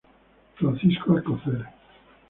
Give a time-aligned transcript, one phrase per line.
[0.55, 1.61] Francisco Alcocer.